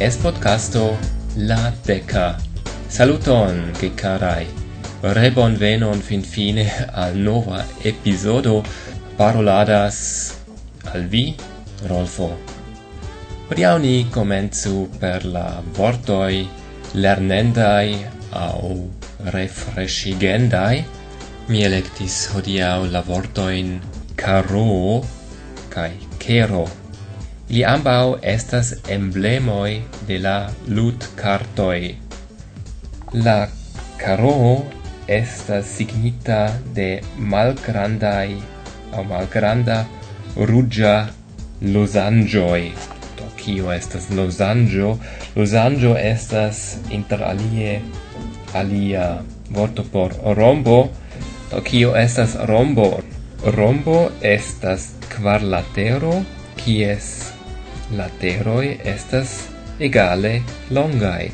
[0.00, 0.96] es podcasto
[1.36, 2.38] La Deca.
[2.88, 4.46] Saluton, che carai!
[5.02, 8.64] Rebon venon fin fine al nova episodo
[9.16, 10.38] paroladas
[10.92, 11.36] al vi,
[11.86, 12.38] Rolfo.
[13.48, 16.48] Priau ni comenzu per la vortoi
[16.92, 18.88] lernendai au
[19.36, 20.84] refreshigendai.
[21.48, 23.80] Mi electis hodiau la vortoin
[24.16, 25.04] caro
[25.68, 26.79] kai kero
[27.50, 30.34] Li ambau estas emblemoi de la
[30.70, 31.96] lut cartoi.
[33.26, 33.48] La
[33.98, 34.34] caro
[35.10, 36.36] estas signita
[36.76, 37.00] de
[37.32, 38.36] malgrandai
[38.94, 39.80] au malgranda
[40.36, 40.92] rugia
[41.74, 42.70] losangioi.
[43.18, 44.92] Do, kio estas losangio?
[45.34, 47.80] Losangio estas inter alie
[48.54, 49.08] alia
[49.50, 50.78] vorto por rombo.
[51.50, 52.88] Do, kio estas rombo?
[53.58, 56.14] Rombo estas kvar latero,
[56.54, 57.10] kies
[57.96, 61.30] lateroi estas egale longai.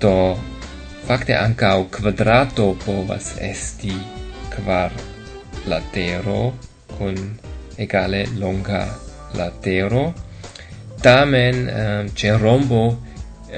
[0.00, 0.36] Do,
[1.06, 3.94] fakte ancau quadrato povas esti
[4.54, 4.92] quar
[5.66, 6.54] latero
[6.98, 7.14] con
[7.76, 8.86] egale longa
[9.34, 10.12] latero.
[11.02, 13.02] Tamen, ehm, um, ce rombo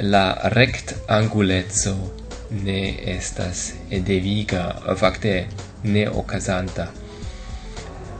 [0.01, 2.15] la rect angulezzo
[2.51, 5.47] ne estas edeviga, fakte
[5.83, 6.89] ne ocasanta.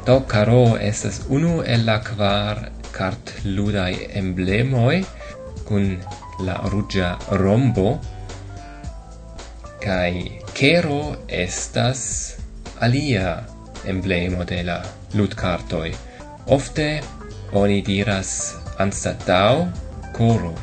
[0.07, 4.99] Do, caro, estas unu el la quar cartludai emblemoi
[5.69, 5.85] cun
[6.47, 7.11] la rugia
[7.43, 7.89] rombo
[9.85, 10.15] kai
[10.59, 11.01] kero
[11.45, 12.01] estas
[12.87, 13.35] alia
[13.93, 14.79] emblemo de la
[15.17, 15.91] ludcartoi
[16.57, 16.89] ofte
[17.63, 18.31] oni diras
[18.85, 19.69] anstatau
[20.19, 20.55] coro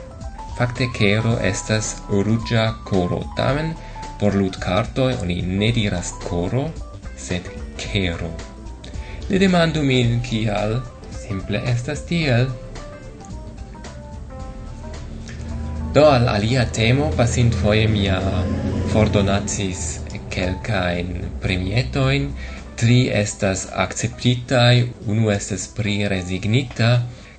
[0.58, 1.96] fakte kero estas
[2.28, 3.76] rugia coro tamen
[4.20, 6.66] por ludcartoi oni ne diras coro
[7.18, 7.44] sed
[7.78, 8.32] kero.
[9.30, 10.82] Ne demandu min kial
[11.28, 12.48] simple estas tiel.
[15.96, 18.18] Do al alia temo pasint foie mia
[18.92, 19.84] fordonacis
[20.34, 22.28] kelkain premietoin,
[22.76, 26.90] tri estas acceptitai, unu estas pri resignita,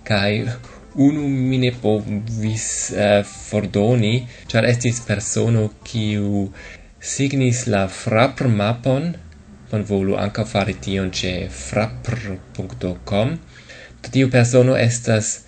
[0.08, 0.46] kai
[0.96, 4.14] unu mine povis uh, fordoni,
[4.48, 6.48] char estis persono kiu
[7.00, 9.12] signis la frapr mapon,
[9.70, 13.36] bonvolu anca fare tion ce frapr.com,
[14.12, 15.40] tiu persono estas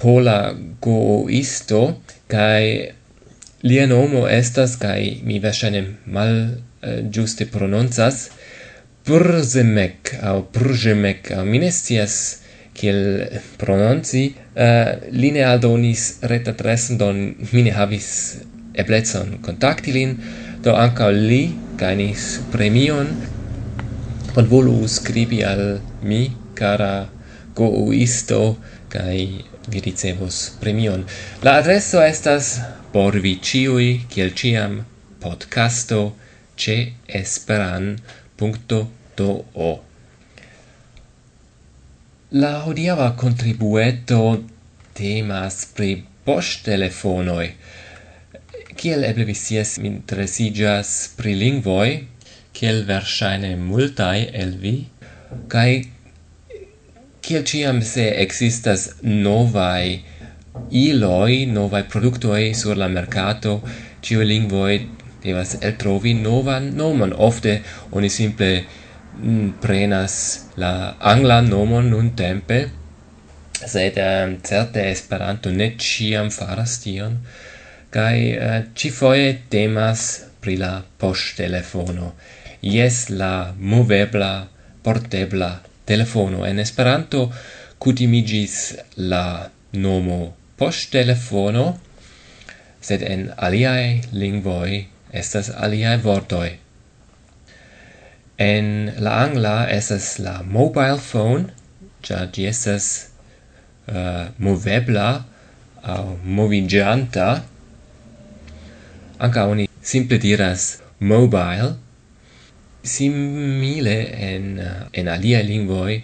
[0.00, 1.82] pola goisto
[2.30, 2.90] kai
[3.62, 8.28] lia nomo estas kai mi verŝajne mal uh, ĝuste prononcas
[9.06, 12.14] Brzemek au Brzemek au minestias
[12.76, 13.00] kiel
[13.60, 17.20] prononci uh, li ne aldonis retadreson don
[17.52, 18.10] mi ne havis
[18.80, 20.16] eblecon kontakti lin
[20.64, 21.42] do ankaŭ li
[21.80, 23.08] gajnis premion.
[24.34, 27.08] Bonvolu skribi al mi cara
[27.54, 28.56] goisto
[28.90, 31.04] kai vi ricevos premion.
[31.42, 32.58] La adreso estas
[32.92, 34.84] por vi ciui, kiel ciam,
[35.20, 36.16] podcasto
[36.56, 38.50] ce esperan.do.
[42.30, 44.44] La hodiava contribueto
[44.94, 47.48] temas pri post telefonoi.
[48.80, 51.90] Kiel eble vi sies interesigas pri lingvoi,
[52.56, 54.76] kiel versaine multai el vi,
[55.52, 55.72] kai
[57.22, 60.00] kiel ciam se existas novai
[60.70, 63.60] iloi, novai productoi sur la mercato,
[64.02, 64.76] cio lingvoi
[65.22, 67.12] devas eltrovi novan nomon.
[67.28, 67.60] Ofte
[67.92, 68.50] oni simple
[69.18, 70.16] mm, prenas
[70.56, 72.60] la angla nomon nun tempe,
[73.60, 77.18] sed um, certe Esperanto ne ciam faras tion,
[77.92, 80.06] kai uh, eh, ci foie temas
[80.40, 82.14] pri la poŝtelefono.
[82.60, 84.32] Jes la movebla,
[84.84, 85.50] portebla
[85.84, 86.44] telefono.
[86.46, 87.28] En Esperanto
[87.78, 91.66] kutimigis la nomo poŝtelefono
[92.80, 96.50] sed en aliaj lingvoj estas aliaj vortoi
[98.40, 101.44] en la angla estas la mobile phone
[102.08, 102.86] ja gi estas
[103.88, 105.08] uh, movebla
[105.82, 107.26] au moviĝanta.
[109.18, 111.74] Anca oni simple diras mobile
[112.82, 113.96] simile
[114.32, 116.02] en eh, en alia lingvoi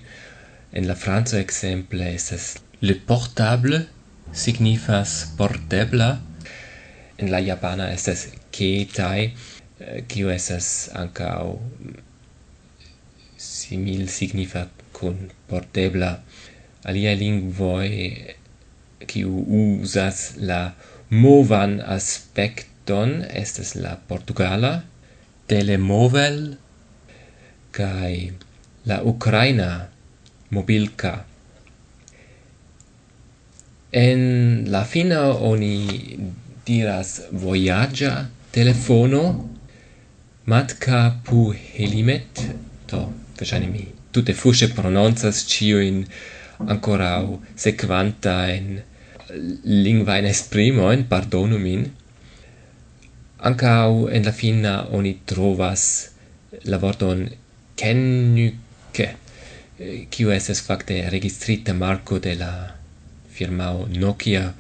[0.73, 3.87] en la franca exemple estas le portable
[4.33, 6.21] signifas portebla
[7.19, 9.21] en la japana estas ketai
[9.81, 11.59] eh, kiu estas ankau
[13.37, 16.11] simil signifa kun portebla.
[16.89, 18.37] Alia lingvoi eh,
[19.11, 20.61] kiu uzas la
[21.11, 24.73] movan aspekton estas la portugala
[25.51, 26.57] telemovel
[27.79, 28.33] kai
[28.89, 29.71] la Ukraina
[30.51, 31.13] mobilka.
[33.93, 34.21] En
[34.75, 35.21] la fina
[35.51, 35.77] oni
[36.67, 38.15] diras voyagia
[38.57, 39.23] telefono
[40.53, 42.43] matka pu helimet
[42.91, 43.01] to
[43.39, 46.05] verŝajne mi tute fuŝe prononcas ĉiujn
[49.87, 51.83] lingua in esprimo in pardonu min.
[53.49, 55.83] Ancau en la fina oni trovas
[56.65, 57.27] la vorton
[57.77, 59.09] Kennuke,
[60.11, 62.53] kiu estes fakte registrita marko de la
[63.37, 64.53] firmao Nokia.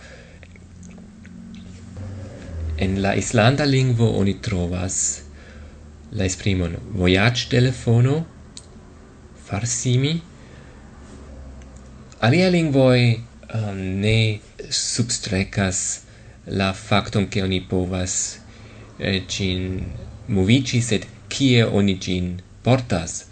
[2.78, 5.22] En la islanda lingvo oni trovas
[6.12, 8.24] la esprimon voyage telefono
[9.48, 10.20] farsimi
[12.20, 13.20] alia lingvoi uh,
[13.54, 14.40] eh, ne
[14.70, 16.00] substrekas
[16.46, 18.14] la factum ke oni povas
[18.98, 19.84] eh, gin
[20.28, 22.30] movici sed kie oni gin
[22.66, 23.26] portas.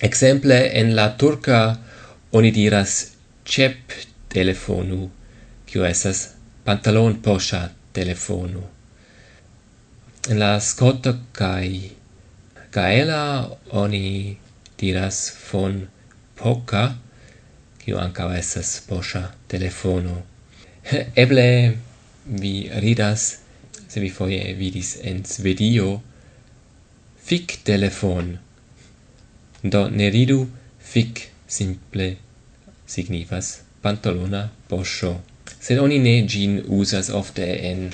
[0.00, 1.60] Exemple, en la turca
[2.32, 2.92] oni diras
[3.44, 3.92] cep
[4.32, 5.10] telefonu,
[5.68, 6.20] quio esas
[6.64, 8.62] pantalon posha telefonu.
[10.30, 11.92] En la scota kai
[12.72, 13.22] gaela
[13.84, 14.38] oni
[14.80, 15.82] diras fon
[16.40, 16.84] poca,
[17.84, 20.22] quio ancao esas posha telefono.
[21.24, 21.76] Eble
[22.24, 23.40] vi ridas,
[23.88, 26.00] se vi foie vidis en Svedio,
[27.30, 28.38] fic telefon.
[29.62, 30.38] Do ne ridu
[30.92, 32.16] fic simple
[32.86, 33.50] signifas
[33.82, 35.12] pantalona posho.
[35.60, 37.84] Sed oni ne gin usas ofte en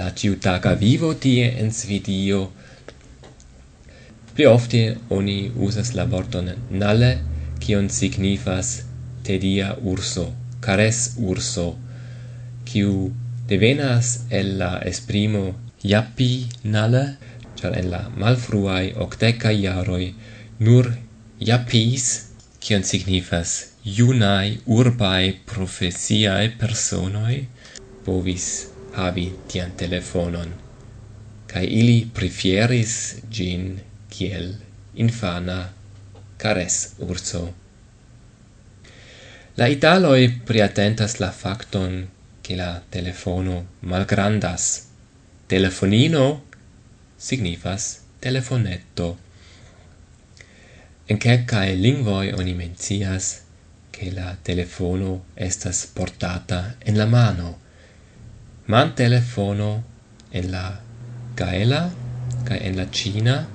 [0.00, 2.40] la ciutaca vivo tie en Svidio.
[4.34, 4.82] Pli ofte
[5.14, 5.38] oni
[5.68, 6.50] usas la vorton
[6.82, 7.12] nale,
[7.62, 8.80] kion signifas
[9.22, 10.26] tedia urso,
[10.58, 11.68] cares urso,
[12.66, 13.12] kiu
[13.46, 15.44] devenas el la esprimo
[15.86, 16.32] japi
[16.64, 17.04] nale,
[17.60, 20.06] char en la malfruai okdekaj iaroi
[20.66, 20.86] nur
[21.50, 22.06] japis,
[22.60, 23.50] kion signifas
[23.84, 27.36] iunai urbai profesiae personoi
[28.04, 28.48] povis
[28.96, 30.50] havi tian telefonon,
[31.52, 32.94] kaj ili prefieris
[33.36, 33.64] gin
[34.12, 34.52] kiel
[35.04, 35.60] infana
[36.42, 37.42] cares urso.
[39.60, 42.06] La italoi priatentas la facton
[42.42, 44.64] che la telefono malgrandas.
[45.46, 46.24] Telefonino
[47.20, 49.18] signifas telefonetto.
[51.06, 53.40] En quelcae lingvoi oni mencias
[53.90, 57.58] che la telefono estas portata en la mano.
[58.66, 59.84] Man telefono
[60.30, 60.80] en la
[61.36, 61.92] Gaela
[62.44, 63.48] ca en la Cina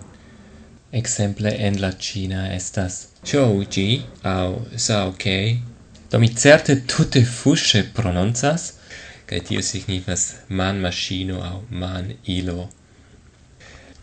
[0.91, 5.61] exemple en la Cina estas Chouji au Saokei
[6.09, 8.73] do mi certe tutte fusche prononcas
[9.25, 12.69] ca tio signifas man maschino au man ilo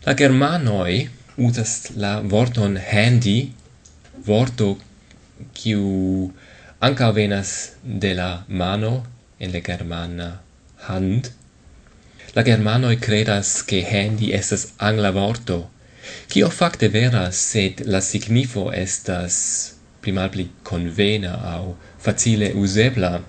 [0.05, 3.51] La germanoi usas la vorton handy,
[4.25, 4.77] vorto
[5.53, 6.31] kiu
[6.79, 7.51] anca venas
[7.83, 9.05] de la mano
[9.39, 10.41] en la germana
[10.87, 11.31] hand.
[12.35, 15.69] La germanoi credas che handy estas angla vorto,
[16.27, 19.35] Cio facte veras, sed la signifo estas
[20.01, 23.21] primabli convena au facile usebla.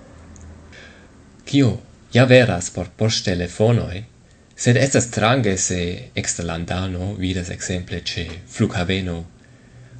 [1.45, 1.69] Cio
[2.11, 4.03] ja veras por post telefonoi,
[4.57, 9.25] Sed estas strange se exterlandano vidas exemple ce flughaveno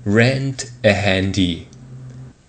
[0.06, 1.68] rent a handy.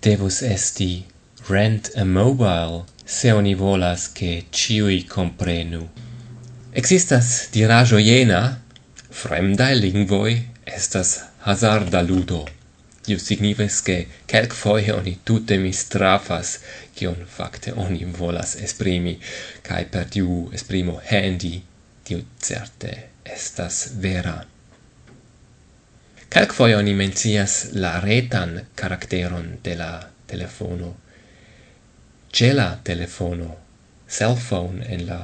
[0.01, 1.03] Devus esti
[1.49, 5.89] rent a mobile se oni volas che ciui comprenu.
[6.71, 8.61] Existas dirajo jena,
[9.09, 12.47] fremdae lingvoi estas hazarda ludo.
[13.07, 16.59] Iu signifes che quelc foie oni tutte mistrafas
[16.95, 19.19] cion facte oni volas esprimi,
[19.61, 21.66] cae per tiu esprimo handy
[22.07, 22.93] tiu certe
[23.27, 24.37] estas vera.
[26.31, 29.91] Calcfoie oni mencias la retan caracteron de la
[30.25, 30.93] telefono.
[32.31, 33.55] Cela telefono,
[34.07, 35.19] cell phone en la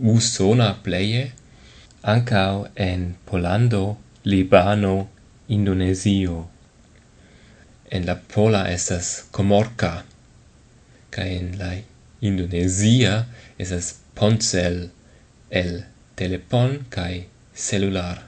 [0.00, 1.32] usona pleie,
[2.02, 5.08] ancao en Polando, Libano,
[5.48, 6.48] Indonesio.
[7.90, 10.04] En la Pola estas Comorca,
[11.10, 11.74] ca en la
[12.20, 13.26] Indonesia
[13.58, 14.90] estas Poncel
[15.50, 18.22] el telepon kai celular.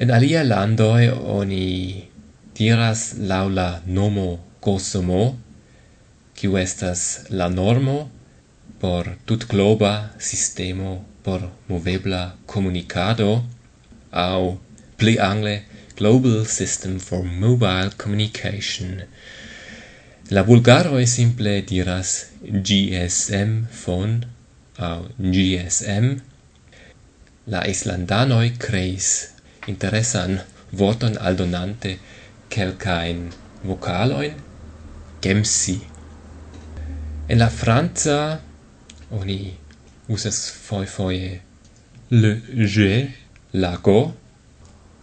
[0.00, 1.66] En alia landoi oni
[2.56, 5.24] diras laula nomo Kosomo,
[6.36, 7.98] kiu estas la normo
[8.80, 13.44] por tut globa sistemo por movebla comunicado,
[14.12, 14.58] au
[14.96, 15.64] pli angle
[15.96, 19.02] Global System for Mobile Communication.
[20.30, 24.39] La vulgaro simple diras GSM phone
[24.80, 25.00] au
[25.32, 26.06] GSM,
[27.52, 29.08] la islandanoi creis
[29.68, 30.40] interesan
[30.72, 31.98] voton aldonante
[32.48, 33.30] quelcain
[33.64, 34.34] vocaloin
[35.22, 35.78] gemsi.
[37.28, 38.40] En la franza
[39.10, 39.40] oni
[40.08, 41.40] usas foi foie
[42.10, 42.32] le
[42.74, 42.92] je
[43.52, 44.00] lago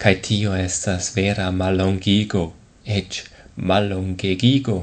[0.01, 2.43] kai tio estas vera malongigo
[2.85, 3.23] et
[3.69, 4.77] malongegigo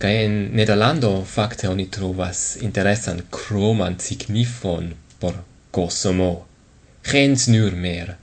[0.00, 5.34] Kaj en Nederlando fakte oni trovas interesan kroman signifon por
[5.70, 6.46] Kosomo.
[7.04, 8.14] Gens nur mer,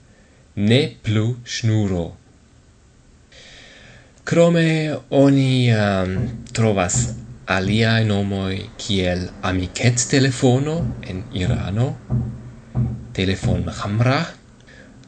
[0.55, 2.07] ne plu schnuro.
[4.24, 6.15] Krome oni um,
[6.53, 6.98] trovas
[7.46, 11.91] aliae nomoi kiel amiket telefono en Irano,
[13.13, 14.17] telefon hamra,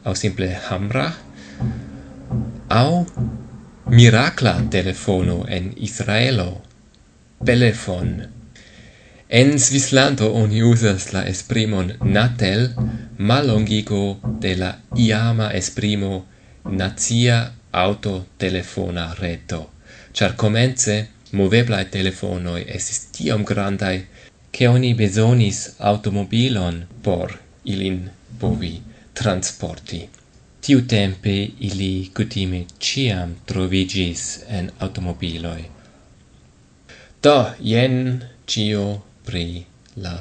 [0.04, 1.10] au simple hamra,
[2.68, 3.06] au
[3.90, 6.62] Miracla telefono en Israelo.
[7.44, 8.22] Telefon.
[9.28, 12.68] En Svislando oni usas la esprimon natel,
[13.18, 16.26] malongigo de la iama esprimo
[16.64, 19.60] nazia autotelefona reto.
[20.14, 24.06] Char comence moveblae telefonoi esis tiom grandai
[24.52, 28.74] che oni besonis automobilon por ilin povi
[29.12, 30.19] transporti.
[30.60, 31.34] Tiu tempe
[31.68, 35.64] ili cutime ciam trovigis en automobiloi.
[37.22, 38.84] Do, jen cio
[39.24, 39.64] pri
[39.96, 40.14] la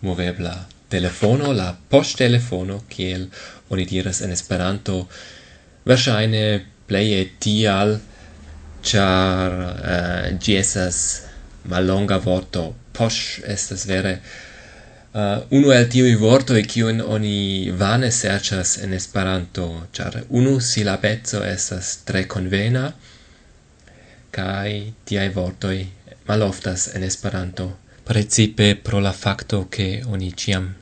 [0.00, 0.54] movebla
[0.88, 3.26] telefono, la posttelefono, kiel
[3.70, 5.06] oni diras en Esperanto,
[5.86, 6.44] versaine
[6.86, 7.96] pleie tial,
[8.82, 10.98] char uh, eh, gi esas
[11.70, 14.16] malonga vorto, posh estas vere
[15.14, 16.16] uh, unu el tiui
[16.58, 22.92] e kiun oni vane serchas en Esperanto, char unu silabeco estas tre convena,
[24.30, 25.88] kai tiai vortoi
[26.26, 30.74] maloftas en Esperanto, precipe pro la facto che oni ciam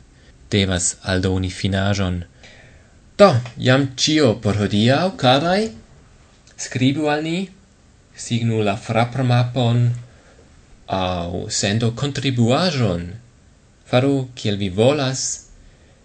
[0.50, 2.24] devas aldoni finajon.
[3.16, 5.70] Do, jam cio por hodiau, carai,
[6.56, 7.48] scribu al ni,
[8.14, 9.90] signu la frapramapon
[10.86, 13.02] au sendo contribuajon
[13.90, 15.22] faru kiel vi volas,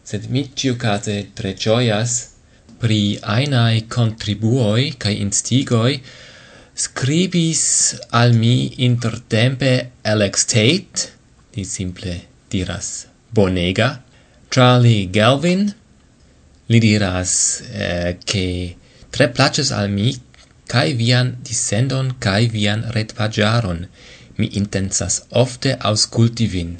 [0.03, 2.13] sed mi ciucate tre gioias
[2.81, 5.99] pri ainae contribuoi cae instigoi
[6.75, 7.63] scribis
[8.11, 9.71] al mi intertempe
[10.03, 11.09] Alex Tate,
[11.55, 12.15] li simple
[12.51, 13.89] diras bonega,
[14.49, 15.69] Charlie Galvin,
[16.67, 17.31] li diras
[17.71, 18.75] eh, che
[19.09, 20.09] tre places al mi
[20.67, 23.85] cae vian dissendon cae vian retpagiaron.
[24.37, 26.75] Mi intensas ofte ausculti vin.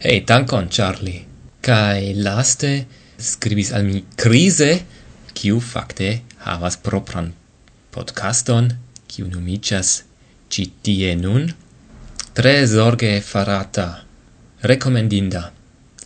[0.00, 1.24] Hey, dankon, Charlie.
[1.62, 2.86] Kai laste
[3.16, 4.82] scribis al mi crise,
[5.32, 6.08] kiu fakte
[6.44, 7.30] havas propran
[7.94, 8.72] podcaston,
[9.08, 10.02] kiu numicas
[10.50, 11.46] Citie Nun.
[12.34, 14.04] Tre zorge farata,
[14.66, 15.44] recomendinda,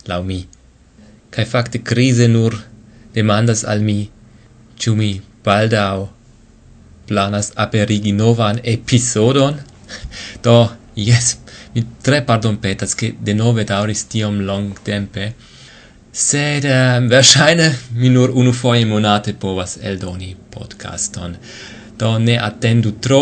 [0.07, 0.39] lau mi.
[1.33, 2.55] Kai fakte crise nur
[3.17, 3.99] demandas al mi,
[4.77, 5.11] ciu mi
[5.43, 6.07] baldau
[7.09, 9.57] planas aperigi novan episodon,
[10.45, 10.59] do,
[10.95, 11.39] jes,
[11.79, 15.29] Mi tre pardon petas, che de nove dauris tiom long tempe,
[16.11, 21.37] sed ehm, um, verscheine mi nur unu foie monate povas eldoni podcaston.
[21.95, 23.21] Do ne attendu tro,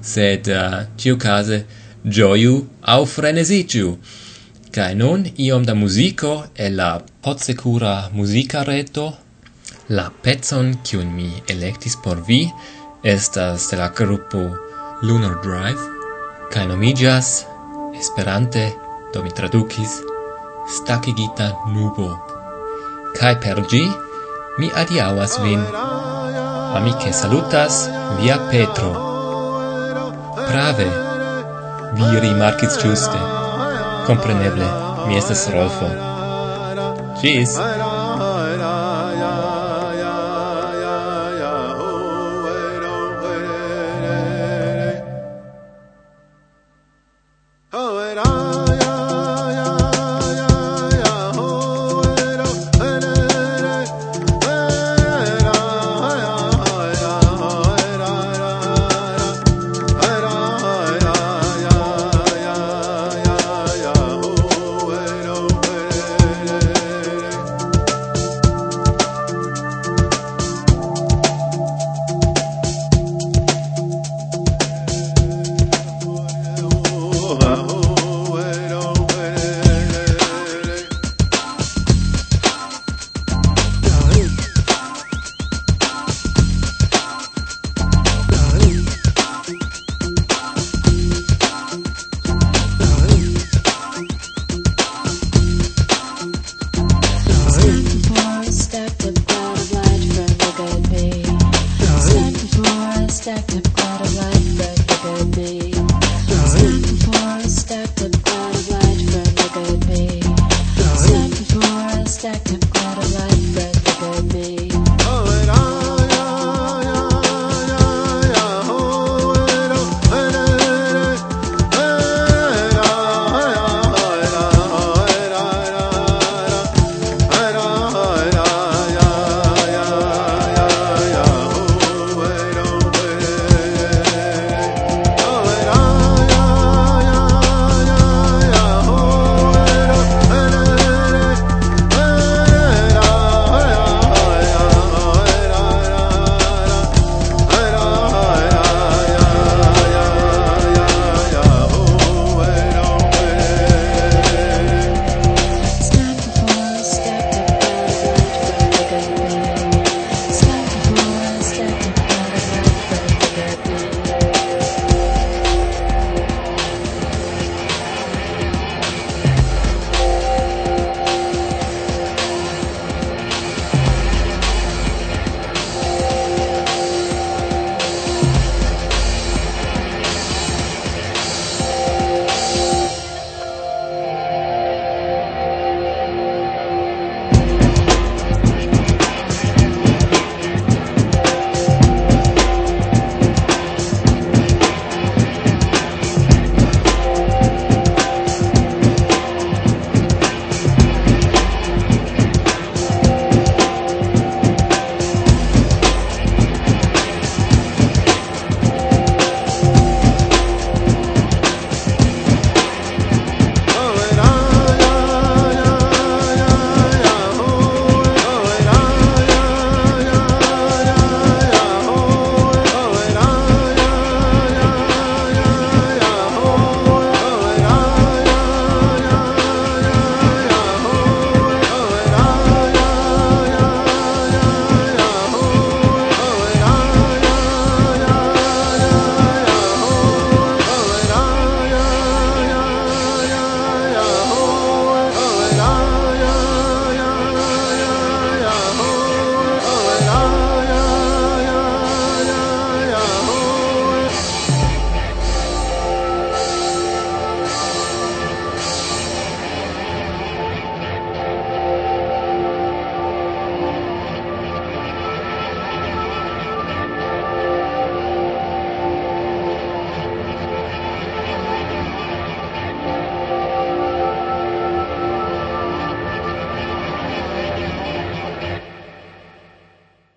[0.00, 1.64] sed eh, uh, ciu case
[2.04, 3.98] gioiu au frenesiciu
[4.70, 9.10] kai nun iom da musico e la potsecura musica reto,
[9.88, 12.44] la pezzon kiun mi electis por vi,
[13.02, 14.50] estas de la gruppo
[15.02, 15.82] Lunar Drive,
[16.52, 17.50] kai nomigas
[17.94, 18.76] Esperante,
[19.12, 20.02] do mi traducis,
[20.66, 22.08] stacigita nubo.
[23.18, 23.84] Kai per gi,
[24.58, 25.62] mi adiauas vin.
[26.78, 28.90] Amice salutas via Petro.
[30.48, 30.88] Prave,
[31.94, 33.20] vi rimarcis giuste.
[34.06, 34.68] Compreneble,
[35.06, 35.88] mi estas Rolfo.
[37.20, 37.58] Cis!